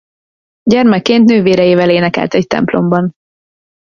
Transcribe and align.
Gyermekként 0.69 1.29
nővéreivel 1.29 1.89
énekelt 1.89 2.33
egy 2.33 2.47
templomban. 2.47 3.11